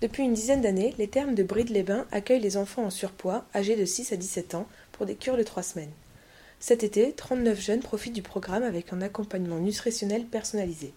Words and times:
Depuis 0.00 0.22
une 0.22 0.32
dizaine 0.32 0.62
d'années, 0.62 0.94
les 0.96 1.08
termes 1.08 1.34
de 1.34 1.42
Bride-les-Bains 1.42 2.06
accueillent 2.10 2.40
les 2.40 2.56
enfants 2.56 2.84
en 2.84 2.90
surpoids, 2.90 3.44
âgés 3.54 3.76
de 3.76 3.84
6 3.84 4.14
à 4.14 4.16
17 4.16 4.54
ans, 4.54 4.66
pour 4.92 5.04
des 5.04 5.14
cures 5.14 5.36
de 5.36 5.42
3 5.42 5.62
semaines. 5.62 5.92
Cet 6.58 6.84
été, 6.84 7.12
39 7.12 7.60
jeunes 7.60 7.80
profitent 7.80 8.14
du 8.14 8.22
programme 8.22 8.62
avec 8.62 8.94
un 8.94 9.02
accompagnement 9.02 9.58
nutritionnel 9.58 10.24
personnalisé. 10.24 10.94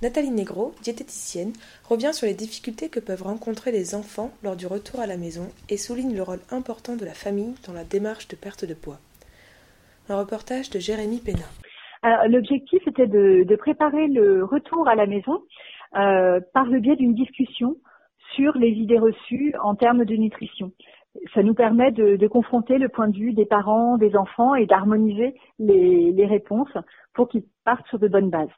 Nathalie 0.00 0.30
Negro, 0.30 0.74
diététicienne, 0.82 1.54
revient 1.88 2.12
sur 2.12 2.26
les 2.28 2.34
difficultés 2.34 2.88
que 2.88 3.00
peuvent 3.00 3.24
rencontrer 3.24 3.72
les 3.72 3.96
enfants 3.96 4.30
lors 4.44 4.54
du 4.54 4.68
retour 4.68 5.00
à 5.00 5.06
la 5.06 5.16
maison 5.16 5.48
et 5.68 5.76
souligne 5.76 6.14
le 6.14 6.22
rôle 6.22 6.40
important 6.52 6.94
de 6.94 7.04
la 7.04 7.14
famille 7.14 7.54
dans 7.66 7.72
la 7.72 7.82
démarche 7.82 8.28
de 8.28 8.36
perte 8.36 8.64
de 8.64 8.74
poids. 8.74 9.00
Un 10.08 10.18
reportage 10.18 10.70
de 10.70 10.78
Jérémy. 10.78 11.20
Alors, 12.02 12.28
l'objectif 12.28 12.86
était 12.86 13.08
de, 13.08 13.42
de 13.42 13.56
préparer 13.56 14.06
le 14.06 14.44
retour 14.44 14.86
à 14.86 14.94
la 14.94 15.06
maison 15.06 15.42
euh, 15.96 16.38
par 16.52 16.66
le 16.66 16.78
biais 16.78 16.94
d'une 16.94 17.14
discussion 17.14 17.76
sur 18.36 18.56
les 18.56 18.70
idées 18.70 18.98
reçues 18.98 19.54
en 19.62 19.74
termes 19.74 20.04
de 20.04 20.14
nutrition. 20.14 20.70
Ça 21.34 21.42
nous 21.42 21.54
permet 21.54 21.90
de, 21.92 22.16
de 22.16 22.26
confronter 22.28 22.78
le 22.78 22.88
point 22.88 23.08
de 23.08 23.16
vue 23.16 23.32
des 23.32 23.46
parents, 23.46 23.96
des 23.96 24.14
enfants 24.14 24.54
et 24.54 24.66
d'harmoniser 24.66 25.34
les, 25.58 26.12
les 26.12 26.26
réponses 26.26 26.76
pour 27.14 27.28
qu'ils 27.28 27.44
partent 27.64 27.88
sur 27.88 27.98
de 27.98 28.08
bonnes 28.08 28.30
bases. 28.30 28.56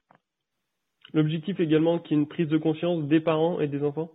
L'objectif 1.14 1.58
également 1.60 1.98
qu'il 1.98 2.16
y 2.16 2.20
ait 2.20 2.22
une 2.22 2.28
prise 2.28 2.48
de 2.48 2.58
conscience 2.58 3.04
des 3.04 3.20
parents 3.20 3.60
et 3.60 3.68
des 3.68 3.82
enfants? 3.82 4.10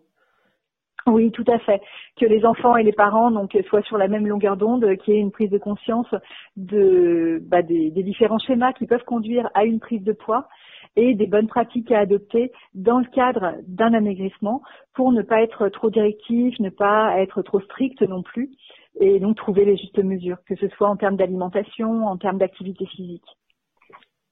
Oui, 1.07 1.31
tout 1.31 1.43
à 1.47 1.59
fait. 1.59 1.81
Que 2.17 2.25
les 2.25 2.45
enfants 2.45 2.77
et 2.77 2.83
les 2.83 2.93
parents 2.93 3.31
donc 3.31 3.57
soient 3.69 3.81
sur 3.81 3.97
la 3.97 4.07
même 4.07 4.27
longueur 4.27 4.55
d'onde, 4.55 4.85
qu'il 4.97 5.13
y 5.13 5.17
ait 5.17 5.21
une 5.21 5.31
prise 5.31 5.49
de 5.49 5.57
conscience 5.57 6.07
de, 6.55 7.41
bah, 7.43 7.61
des, 7.61 7.89
des 7.91 8.03
différents 8.03 8.39
schémas 8.39 8.73
qui 8.73 8.85
peuvent 8.85 9.03
conduire 9.03 9.49
à 9.53 9.65
une 9.65 9.79
prise 9.79 10.03
de 10.03 10.13
poids 10.13 10.47
et 10.95 11.15
des 11.15 11.27
bonnes 11.27 11.47
pratiques 11.47 11.91
à 11.91 11.99
adopter 11.99 12.51
dans 12.73 12.99
le 12.99 13.05
cadre 13.05 13.55
d'un 13.67 13.93
amaigrissement 13.93 14.61
pour 14.93 15.11
ne 15.11 15.21
pas 15.21 15.41
être 15.41 15.69
trop 15.69 15.89
directif, 15.89 16.59
ne 16.59 16.69
pas 16.69 17.19
être 17.19 17.41
trop 17.41 17.59
strict 17.61 18.01
non 18.01 18.21
plus, 18.21 18.51
et 18.99 19.19
donc 19.19 19.37
trouver 19.37 19.65
les 19.65 19.77
justes 19.77 20.03
mesures, 20.03 20.37
que 20.47 20.55
ce 20.55 20.67
soit 20.69 20.89
en 20.89 20.97
termes 20.97 21.17
d'alimentation, 21.17 22.05
en 22.05 22.17
termes 22.17 22.37
d'activité 22.37 22.85
physique. 22.85 23.25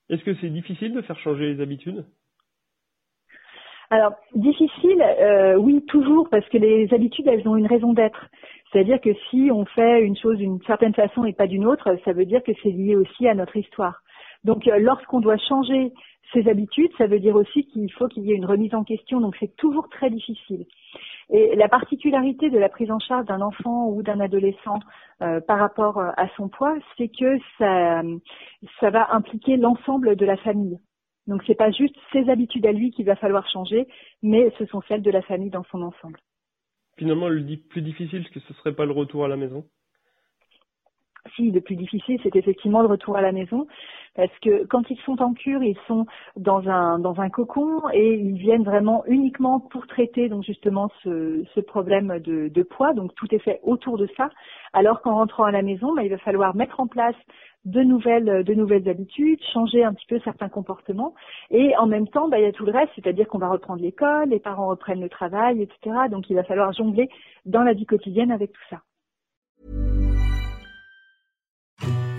Est-ce 0.10 0.24
que 0.24 0.36
c'est 0.36 0.50
difficile 0.50 0.94
de 0.94 1.02
faire 1.02 1.18
changer 1.20 1.54
les 1.54 1.62
habitudes? 1.62 2.06
Alors, 3.90 4.14
difficile, 4.36 5.02
euh, 5.02 5.56
oui, 5.56 5.84
toujours, 5.86 6.30
parce 6.30 6.48
que 6.48 6.58
les 6.58 6.94
habitudes, 6.94 7.28
elles 7.28 7.46
ont 7.46 7.58
une 7.58 7.68
raison 7.68 7.92
d'être. 7.92 8.30
C'est-à-dire 8.72 9.02
que 9.02 9.14
si 9.30 9.50
on 9.52 9.66
fait 9.66 10.02
une 10.02 10.16
chose 10.16 10.38
d'une 10.38 10.62
certaine 10.62 10.94
façon 10.94 11.26
et 11.26 11.34
pas 11.34 11.48
d'une 11.48 11.66
autre, 11.66 11.98
ça 12.06 12.14
veut 12.14 12.26
dire 12.26 12.42
que 12.42 12.54
c'est 12.64 12.70
lié 12.70 12.96
aussi 12.96 13.28
à 13.28 13.36
notre 13.36 13.58
histoire. 13.58 14.02
Donc, 14.46 14.66
euh, 14.68 14.80
lorsqu'on 14.80 15.20
doit 15.20 15.38
changer 15.38 15.92
ses 16.34 16.48
habitudes, 16.48 16.92
ça 16.98 17.08
veut 17.08 17.20
dire 17.20 17.36
aussi 17.36 17.66
qu'il 17.66 17.92
faut 17.94 18.08
qu'il 18.08 18.24
y 18.24 18.32
ait 18.32 18.36
une 18.36 18.46
remise 18.46 18.74
en 18.74 18.84
question, 18.84 19.20
donc 19.20 19.36
c'est 19.40 19.56
toujours 19.58 19.90
très 19.90 20.10
difficile. 20.10 20.66
Et 21.30 21.56
la 21.56 21.70
particularité 21.70 22.50
de 22.50 22.58
la 22.58 22.70
prise 22.70 22.92
en 22.92 23.00
charge 23.00 23.26
d'un 23.26 23.42
enfant 23.42 23.88
ou 23.88 24.04
d'un 24.04 24.20
adolescent 24.20 24.80
euh, 25.22 25.40
par 25.42 25.60
rapport 25.60 25.98
à 26.00 26.28
son 26.36 26.50
poids, 26.50 26.78
c'est 26.98 27.10
que 27.10 27.38
ça, 27.58 28.02
ça 28.80 28.90
va 28.90 29.14
impliquer 29.14 29.58
l'ensemble 29.58 30.16
de 30.16 30.26
la 30.26 30.38
famille. 30.38 30.78
Donc 31.28 31.44
c'est 31.48 31.56
pas 31.56 31.72
juste 31.72 31.96
ses 32.12 32.30
habitudes 32.30 32.66
à 32.66 32.72
lui 32.72 32.92
qu'il 32.92 33.06
va 33.06 33.16
falloir 33.16 33.48
changer, 33.50 33.88
mais 34.22 34.52
ce 34.58 34.66
sont 34.66 34.82
celles 34.88 35.02
de 35.02 35.12
la 35.12 35.22
famille 35.22 35.52
dans 35.52 35.64
son 35.66 35.82
ensemble. 35.82 36.20
Finalement, 36.98 37.30
le 37.30 37.56
plus 37.70 37.82
difficile, 37.82 38.28
que 38.30 38.40
ce 38.40 38.54
serait 38.56 38.74
pas 38.74 38.86
le 38.86 38.92
retour 38.92 39.26
à 39.26 39.28
la 39.28 39.38
maison? 39.38 39.66
Si, 41.36 41.52
le 41.52 41.62
plus 41.62 41.76
difficile, 41.76 42.20
c'est 42.24 42.36
effectivement 42.36 42.82
le 42.82 42.88
retour 42.88 43.16
à 43.16 43.22
la 43.22 43.32
maison, 43.32 43.68
parce 44.16 44.32
que 44.40 44.66
quand 44.66 44.90
ils 44.90 45.00
sont 45.06 45.22
en 45.22 45.34
cure, 45.34 45.64
ils 45.64 45.78
sont 45.88 46.06
dans 46.36 46.68
un 46.68 47.00
dans 47.00 47.20
un 47.22 47.30
cocon 47.30 47.82
et 47.94 48.16
ils 48.16 48.38
viennent 48.38 48.64
vraiment 48.64 49.04
uniquement 49.08 49.60
pour 49.60 49.88
traiter 49.88 50.28
donc 50.28 50.44
justement 50.44 50.90
ce, 51.04 51.60
problème 51.62 52.20
de, 52.20 52.50
de 52.50 52.64
poids. 52.64 52.94
Donc 52.94 53.16
tout 53.16 53.34
est 53.34 53.40
fait 53.40 53.60
autour 53.64 53.98
de 53.98 54.08
ça. 54.18 54.30
Alors 54.74 55.02
qu'en 55.02 55.16
rentrant 55.16 55.46
à 55.46 55.52
la 55.52 55.62
maison, 55.62 55.94
bah, 55.96 56.04
il 56.04 56.10
va 56.10 56.18
falloir 56.18 56.56
mettre 56.56 56.80
en 56.80 56.88
place 56.88 57.16
de 57.64 57.82
nouvelles 57.82 58.44
de 58.44 58.54
nouvelles 58.54 58.90
habitudes, 58.90 59.40
changer 59.54 59.84
un 59.84 59.94
petit 59.94 60.08
peu 60.08 60.20
certains 60.24 60.50
comportements 60.50 61.14
et 61.50 61.76
en 61.78 61.88
même 61.88 62.08
temps, 62.08 62.28
bah, 62.28 62.40
il 62.40 62.44
y 62.44 62.48
a 62.48 62.52
tout 62.52 62.66
le 62.66 62.72
reste, 62.72 62.92
c'est-à-dire 62.96 63.28
qu'on 63.28 63.38
va 63.38 63.50
reprendre 63.50 63.82
l'école, 63.82 64.30
les 64.30 64.40
parents 64.40 64.68
reprennent 64.68 65.02
le 65.02 65.10
travail, 65.10 65.62
etc. 65.62 65.96
Donc 66.10 66.30
il 66.30 66.36
va 66.36 66.44
falloir 66.44 66.74
jongler 66.74 67.10
dans 67.46 67.64
la 67.64 67.74
vie 67.74 67.86
quotidienne 67.86 68.32
avec 68.32 68.52
tout 68.52 68.62
ça. 68.70 68.82